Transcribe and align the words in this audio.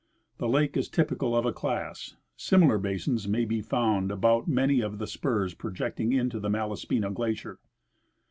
The 0.39 0.49
lake 0.49 0.75
is 0.75 0.89
typical 0.89 1.37
of 1.37 1.45
a 1.45 1.53
class. 1.53 2.15
Similar 2.35 2.79
basins 2.79 3.27
may 3.27 3.45
be 3.45 3.61
found 3.61 4.11
about 4.11 4.47
many 4.47 4.81
of 4.81 4.97
the 4.97 5.05
spurs 5.05 5.53
projecting 5.53 6.11
into 6.11 6.39
the 6.39 6.49
Malaspina 6.49 7.11
glacier. 7.13 7.59